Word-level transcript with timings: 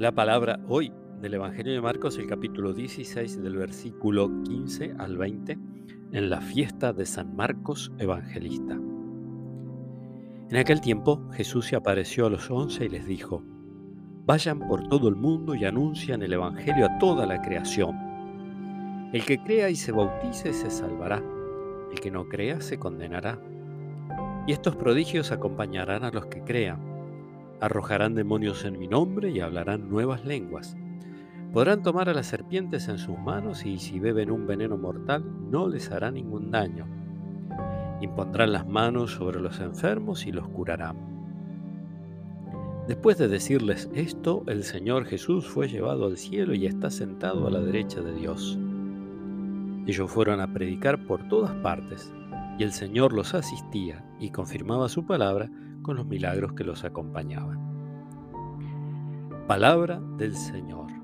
La 0.00 0.12
palabra 0.12 0.58
hoy 0.66 0.90
del 1.20 1.34
Evangelio 1.34 1.74
de 1.74 1.82
Marcos, 1.82 2.16
el 2.16 2.26
capítulo 2.26 2.72
16 2.72 3.42
del 3.42 3.56
versículo 3.56 4.30
15 4.44 4.94
al 4.98 5.18
20, 5.18 5.58
en 6.12 6.30
la 6.30 6.40
fiesta 6.40 6.94
de 6.94 7.04
San 7.04 7.36
Marcos 7.36 7.92
Evangelista. 7.98 8.80
En 10.48 10.56
aquel 10.56 10.80
tiempo 10.80 11.28
Jesús 11.32 11.66
se 11.66 11.76
apareció 11.76 12.24
a 12.24 12.30
los 12.30 12.50
once 12.50 12.86
y 12.86 12.88
les 12.88 13.04
dijo, 13.04 13.42
Vayan 14.24 14.60
por 14.60 14.88
todo 14.88 15.06
el 15.06 15.16
mundo 15.16 15.54
y 15.54 15.66
anuncian 15.66 16.22
el 16.22 16.32
Evangelio 16.32 16.86
a 16.86 16.98
toda 16.98 17.26
la 17.26 17.42
creación. 17.42 19.10
El 19.12 19.22
que 19.26 19.36
crea 19.44 19.68
y 19.68 19.76
se 19.76 19.92
bautice 19.92 20.54
se 20.54 20.70
salvará, 20.70 21.22
el 21.92 22.00
que 22.00 22.10
no 22.10 22.26
crea 22.26 22.62
se 22.62 22.78
condenará. 22.78 23.38
Y 24.46 24.52
estos 24.52 24.76
prodigios 24.76 25.30
acompañarán 25.30 26.04
a 26.04 26.10
los 26.10 26.24
que 26.24 26.42
crean 26.42 26.89
Arrojarán 27.60 28.14
demonios 28.14 28.64
en 28.64 28.78
mi 28.78 28.88
nombre 28.88 29.30
y 29.30 29.40
hablarán 29.40 29.90
nuevas 29.90 30.24
lenguas. 30.24 30.76
Podrán 31.52 31.82
tomar 31.82 32.08
a 32.08 32.14
las 32.14 32.26
serpientes 32.26 32.88
en 32.88 32.98
sus 32.98 33.18
manos 33.18 33.66
y 33.66 33.78
si 33.78 33.98
beben 33.98 34.30
un 34.30 34.46
veneno 34.46 34.76
mortal 34.78 35.24
no 35.50 35.68
les 35.68 35.90
hará 35.90 36.10
ningún 36.10 36.50
daño. 36.50 36.86
Impondrán 38.00 38.52
las 38.52 38.66
manos 38.66 39.12
sobre 39.12 39.40
los 39.40 39.60
enfermos 39.60 40.26
y 40.26 40.32
los 40.32 40.48
curarán. 40.48 40.96
Después 42.88 43.18
de 43.18 43.28
decirles 43.28 43.90
esto, 43.94 44.42
el 44.46 44.64
Señor 44.64 45.04
Jesús 45.04 45.46
fue 45.46 45.68
llevado 45.68 46.06
al 46.06 46.16
cielo 46.16 46.54
y 46.54 46.66
está 46.66 46.90
sentado 46.90 47.46
a 47.46 47.50
la 47.50 47.60
derecha 47.60 48.00
de 48.00 48.14
Dios. 48.14 48.58
Ellos 49.86 50.10
fueron 50.10 50.40
a 50.40 50.52
predicar 50.52 51.04
por 51.06 51.28
todas 51.28 51.52
partes, 51.56 52.12
y 52.60 52.62
el 52.62 52.72
Señor 52.72 53.14
los 53.14 53.32
asistía 53.32 54.04
y 54.20 54.28
confirmaba 54.28 54.90
su 54.90 55.06
palabra 55.06 55.48
los 55.96 56.04
milagros 56.04 56.52
que 56.52 56.62
los 56.62 56.84
acompañaban. 56.84 57.58
Palabra 59.48 59.98
del 60.18 60.36
Señor. 60.36 60.99